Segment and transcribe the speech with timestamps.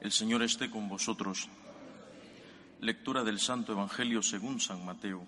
[0.00, 1.48] El Señor esté con vosotros.
[2.80, 5.26] Lectura del Santo Evangelio según San Mateo.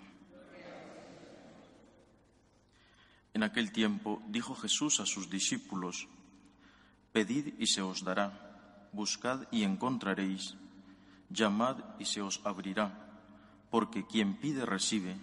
[3.33, 6.07] En aquel tiempo dijo Jesús a sus discípulos,
[7.11, 10.55] Pedid y se os dará, buscad y encontraréis,
[11.29, 13.09] llamad y se os abrirá,
[13.69, 15.17] porque quien pide recibe,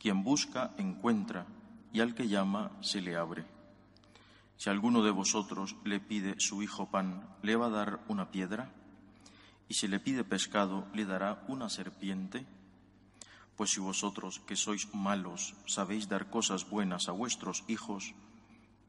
[0.00, 1.46] quien busca encuentra,
[1.92, 3.44] y al que llama se le abre.
[4.56, 8.72] Si alguno de vosotros le pide su hijo pan, ¿le va a dar una piedra?
[9.70, 12.44] Y si le pide pescado, ¿le dará una serpiente?
[13.54, 18.12] Pues si vosotros, que sois malos, sabéis dar cosas buenas a vuestros hijos,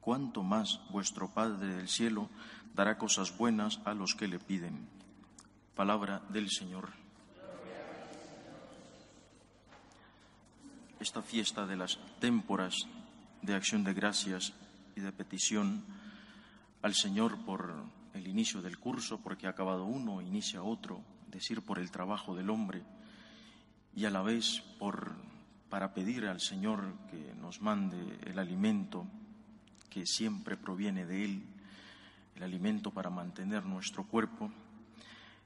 [0.02, 2.32] cuánto más vuestro Padre del cielo
[2.74, 4.90] dará cosas buenas a los que le piden.
[5.76, 6.90] Palabra del Señor.
[11.00, 12.88] Esta fiesta de las témporas
[13.44, 14.54] de acción de gracias
[14.96, 15.86] y de petición
[16.82, 21.80] al Señor por el inicio del curso, porque ha acabado uno, inicia otro, decir por
[21.80, 22.84] el trabajo del hombre,
[23.96, 25.16] y a la vez por,
[25.70, 29.06] para pedir al Señor que nos mande el alimento
[29.90, 31.44] que siempre proviene de Él,
[32.36, 34.50] el alimento para mantener nuestro cuerpo.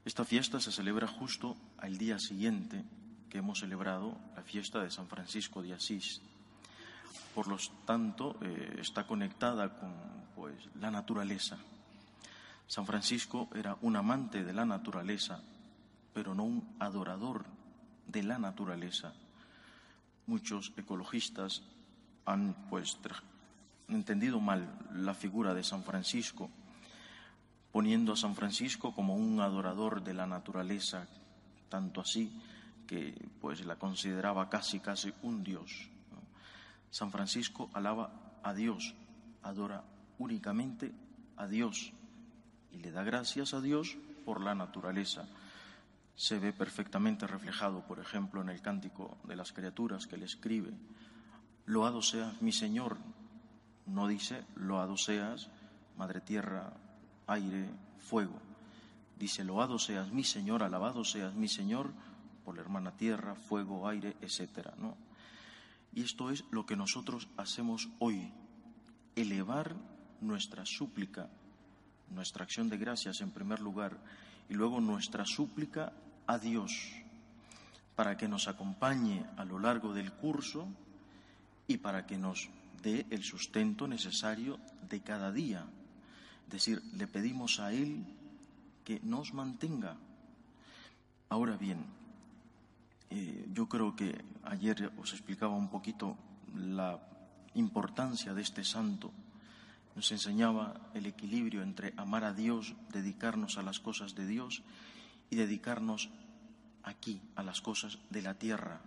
[0.04, 2.84] Esta fiesta se celebra justo al día siguiente
[3.28, 6.22] que hemos celebrado la fiesta de San Francisco de Asís.
[7.34, 9.92] Por lo tanto, eh, está conectada con
[10.36, 11.58] pues, la naturaleza.
[12.66, 15.40] San Francisco era un amante de la naturaleza,
[16.12, 17.44] pero no un adorador
[18.06, 19.12] de la naturaleza.
[20.26, 21.62] Muchos ecologistas
[22.24, 22.98] han pues
[23.88, 26.50] entendido mal la figura de San Francisco,
[27.70, 31.06] poniendo a San Francisco como un adorador de la naturaleza,
[31.68, 32.32] tanto así
[32.86, 35.88] que pues la consideraba casi casi un dios.
[36.90, 38.94] San Francisco alaba a Dios,
[39.42, 39.84] adora
[40.18, 40.92] únicamente
[41.36, 41.92] a Dios
[42.76, 45.26] y le da gracias a Dios por la naturaleza.
[46.14, 50.72] Se ve perfectamente reflejado, por ejemplo, en el cántico de las criaturas que le escribe.
[51.64, 52.98] Loado seas mi Señor.
[53.86, 55.48] No dice loado seas,
[55.96, 56.72] Madre Tierra,
[57.26, 58.40] aire, fuego.
[59.18, 61.92] Dice loado seas mi Señor, alabado seas mi Señor
[62.44, 64.96] por la hermana tierra, fuego, aire, etcétera, ¿no?
[65.92, 68.32] Y esto es lo que nosotros hacemos hoy,
[69.14, 69.74] elevar
[70.20, 71.30] nuestra súplica,
[72.10, 73.98] nuestra acción de gracias en primer lugar,
[74.48, 75.92] y luego nuestra súplica
[76.26, 76.92] a Dios,
[77.94, 80.68] para que nos acompañe a lo largo del curso
[81.66, 82.48] y para que nos
[82.82, 84.58] dé el sustento necesario
[84.88, 85.66] de cada día.
[86.46, 88.04] Es decir, le pedimos a Él
[88.84, 89.96] que nos mantenga.
[91.28, 91.84] Ahora bien,
[93.10, 96.16] eh, yo creo que ayer os explicaba un poquito
[96.54, 97.00] la
[97.54, 99.10] importancia de este santo.
[99.96, 104.62] Nos enseñaba el equilibrio entre amar a Dios, dedicarnos a las cosas de Dios
[105.30, 106.10] y dedicarnos
[106.82, 108.82] aquí a las cosas de la tierra.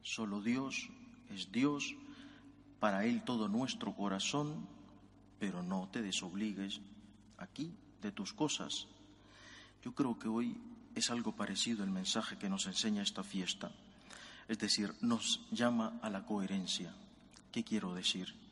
[0.00, 0.88] Solo Dios
[1.28, 1.94] es Dios,
[2.80, 4.66] para Él todo nuestro corazón,
[5.38, 6.80] pero no te desobligues
[7.36, 8.86] aquí de tus cosas.
[9.82, 10.56] Yo creo que hoy
[10.94, 13.72] es algo parecido el mensaje que nos enseña esta fiesta.
[14.48, 16.94] Es decir, nos llama a la coherencia.
[17.52, 18.43] ¿Qué quiero decir?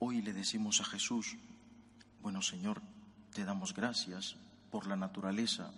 [0.00, 1.36] Hoy le decimos a Jesús,
[2.22, 2.80] bueno Señor,
[3.34, 4.36] te damos gracias
[4.70, 5.72] por la naturaleza.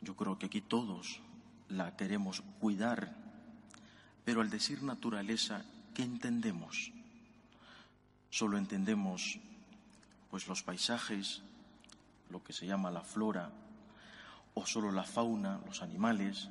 [0.00, 1.20] Yo creo que aquí todos
[1.68, 3.14] la queremos cuidar,
[4.24, 6.92] pero al decir naturaleza, ¿qué entendemos?
[8.30, 9.38] Solo entendemos
[10.30, 11.42] pues los paisajes,
[12.30, 13.50] lo que se llama la flora,
[14.54, 16.48] o solo la fauna, los animales,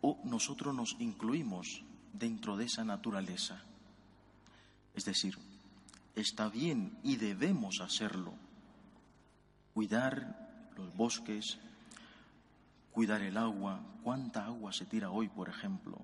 [0.00, 1.82] o nosotros nos incluimos
[2.14, 3.67] dentro de esa naturaleza.
[4.98, 5.38] Es decir,
[6.16, 8.34] está bien y debemos hacerlo.
[9.72, 11.56] Cuidar los bosques,
[12.90, 13.78] cuidar el agua.
[14.02, 16.00] ¿Cuánta agua se tira hoy, por ejemplo?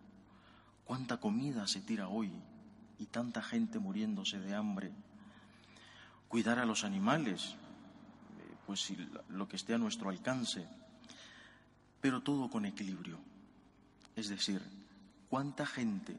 [0.85, 2.31] ¿Cuánta comida se tira hoy?
[3.01, 4.93] Y tanta gente muriéndose de hambre.
[6.29, 7.57] Cuidar a los animales,
[8.39, 8.93] eh, pues
[9.29, 10.69] lo que esté a nuestro alcance,
[12.01, 13.19] pero todo con equilibrio.
[14.15, 14.63] Es decir,
[15.29, 16.17] ¿cuánta gente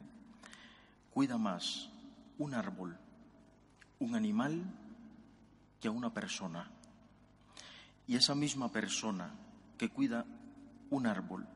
[1.14, 1.88] cuida más
[2.38, 2.98] un árbol,
[3.98, 4.64] un animal
[5.80, 6.70] que a una persona.
[8.06, 9.30] Y esa misma persona
[9.78, 10.24] que cuida
[10.90, 11.46] un árbol,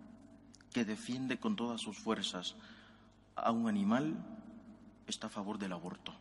[0.72, 2.54] que defiende con todas sus fuerzas
[3.36, 4.16] a un animal,
[5.06, 6.14] está a favor del aborto.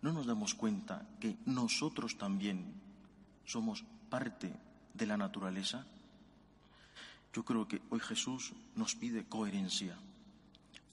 [0.00, 2.74] No nos damos cuenta que nosotros también
[3.44, 4.52] somos parte
[4.94, 5.86] de la naturaleza.
[7.32, 9.96] Yo creo que hoy Jesús nos pide coherencia.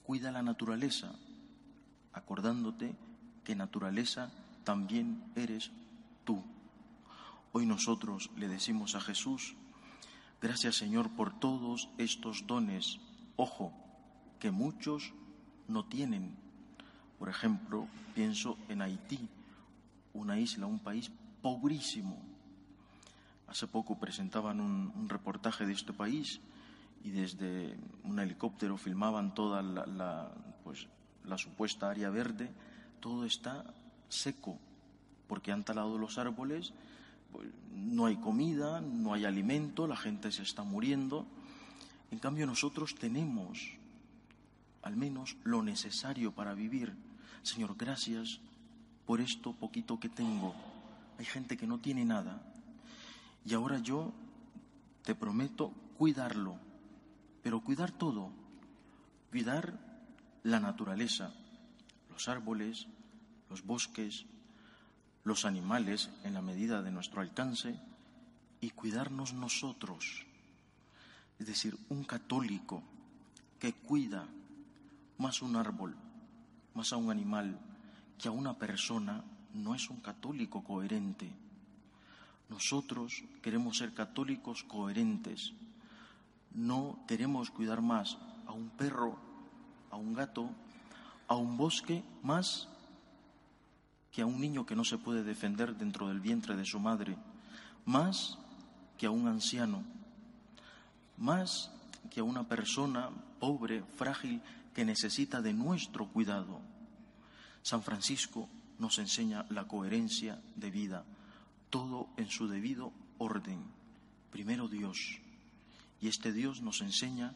[0.04, 1.12] Cuida la naturaleza,
[2.12, 2.94] acordándote
[3.44, 4.30] que naturaleza
[4.64, 5.70] también eres
[6.24, 6.42] tú.
[7.52, 9.56] Hoy nosotros le decimos a Jesús,
[10.40, 12.98] gracias Señor por todos estos dones.
[13.36, 13.72] Ojo,
[14.38, 15.12] que muchos
[15.68, 16.36] no tienen.
[17.18, 19.28] Por ejemplo, pienso en Haití,
[20.14, 21.10] una isla, un país
[21.42, 22.18] pobrísimo.
[23.46, 26.40] Hace poco presentaban un, reportaje de este país
[27.02, 30.30] y desde un helicóptero filmaban toda la,
[30.62, 30.86] pues,
[31.30, 32.50] la supuesta área verde.
[33.00, 33.64] Todo está
[34.08, 34.58] seco
[35.26, 36.72] porque han talado los árboles,
[37.32, 41.24] pues, no hay comida, no hay alimento, la gente se está muriendo.
[42.10, 43.78] En cambio nosotros tenemos
[44.82, 46.94] al menos lo necesario para vivir.
[47.42, 48.40] Señor, gracias
[49.06, 50.54] por esto poquito que tengo.
[51.18, 52.42] Hay gente que no tiene nada.
[53.44, 54.12] Y ahora yo
[55.04, 56.56] te prometo cuidarlo,
[57.42, 58.30] pero cuidar todo,
[59.30, 59.89] cuidar
[60.42, 61.32] la naturaleza,
[62.10, 62.86] los árboles,
[63.48, 64.26] los bosques,
[65.24, 67.78] los animales en la medida de nuestro alcance
[68.60, 70.24] y cuidarnos nosotros.
[71.38, 72.82] Es decir, un católico
[73.58, 74.26] que cuida
[75.18, 75.94] más un árbol,
[76.74, 77.58] más a un animal
[78.18, 81.30] que a una persona, no es un católico coherente.
[82.48, 85.52] Nosotros queremos ser católicos coherentes.
[86.52, 89.18] No queremos cuidar más a un perro,
[89.90, 90.50] a un gato,
[91.28, 92.68] a un bosque más
[94.12, 97.16] que a un niño que no se puede defender dentro del vientre de su madre,
[97.84, 98.38] más
[98.98, 99.84] que a un anciano,
[101.16, 101.70] más
[102.10, 104.40] que a una persona pobre, frágil,
[104.74, 106.60] que necesita de nuestro cuidado.
[107.62, 108.48] San Francisco
[108.78, 111.04] nos enseña la coherencia de vida,
[111.68, 113.62] todo en su debido orden.
[114.30, 115.18] Primero Dios.
[116.00, 117.34] Y este Dios nos enseña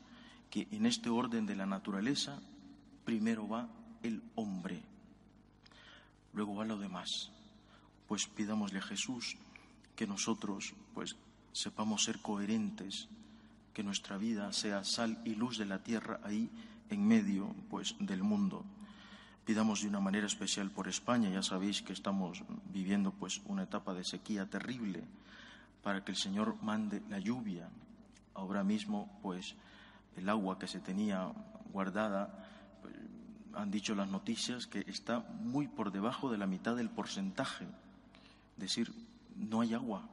[0.55, 2.39] que en este orden de la naturaleza,
[3.05, 3.67] primero va
[4.05, 4.81] el hombre,
[6.33, 7.33] luego va lo demás.
[8.07, 9.37] Pues pidámosle a Jesús
[9.97, 11.17] que nosotros pues
[11.51, 13.09] sepamos ser coherentes,
[13.73, 16.49] que nuestra vida sea sal y luz de la tierra ahí
[16.89, 18.65] en medio pues del mundo.
[19.45, 23.93] Pidamos de una manera especial por España, ya sabéis que estamos viviendo pues una etapa
[23.93, 25.03] de sequía terrible
[25.83, 27.69] para que el Señor mande la lluvia.
[28.35, 29.57] Ahora mismo pues
[30.17, 31.33] el agua que se tenía
[31.73, 32.47] guardada
[32.83, 32.95] pues,
[33.55, 37.67] han dicho las noticias que está muy por debajo de la mitad del porcentaje.
[38.57, 38.93] Decir,
[39.37, 40.09] no hay agua.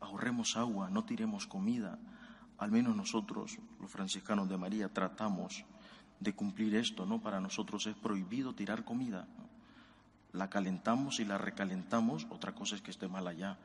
[0.00, 1.98] Ahorremos agua, no tiremos comida,
[2.58, 5.64] al menos nosotros, los franciscanos de María, tratamos
[6.20, 7.20] de cumplir esto, ¿no?
[7.20, 9.26] Para nosotros es prohibido tirar comida.
[10.32, 13.58] La calentamos y la recalentamos, otra cosa es que esté mal allá,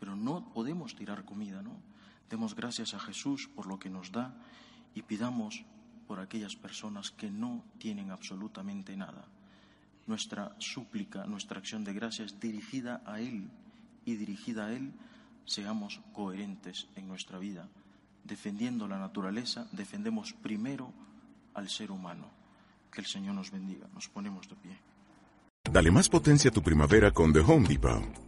[0.00, 1.76] pero no podemos tirar comida, ¿no?
[2.30, 4.34] Demos gracias a Jesús por lo que nos da
[4.98, 5.64] y pidamos
[6.06, 9.24] por aquellas personas que no tienen absolutamente nada.
[10.06, 13.48] Nuestra súplica, nuestra acción de gracias dirigida a Él
[14.04, 14.92] y dirigida a Él,
[15.44, 17.68] seamos coherentes en nuestra vida
[18.28, 20.92] defendiendo la naturaleza, defendemos primero
[21.54, 22.30] al ser humano.
[22.92, 23.86] Que el Señor nos bendiga.
[23.94, 24.76] Nos ponemos de pie.
[25.70, 28.27] Dale más potencia a tu primavera con The Home Depot.